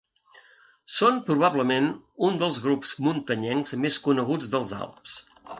[0.93, 1.91] Són probablement
[2.29, 5.19] un dels grups muntanyencs més coneguts dels Alps.